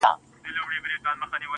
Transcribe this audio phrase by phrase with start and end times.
[0.03, 1.49] د خپلي ښې خوږي ميني لالى ورځيني هـېر سـو~